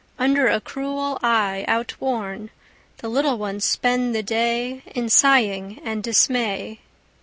Under 0.17 0.47
a 0.47 0.59
cruel 0.59 1.19
eye 1.21 1.63
outworn, 1.67 2.49
The 2.97 3.07
little 3.07 3.37
ones 3.37 3.65
spend 3.65 4.15
the 4.15 4.23
day 4.23 4.81
In 4.95 5.09
sighing 5.09 5.79
and 5.83 6.01
dismay. 6.01 6.79